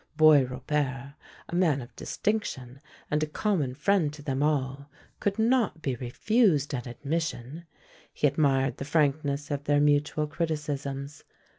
[0.17, 1.13] Boisrobert,
[1.47, 4.89] a man of distinction, and a common friend to them all,
[5.19, 7.67] could not be refused an admission;
[8.11, 11.23] he admired the frankness of their mutual criticisms.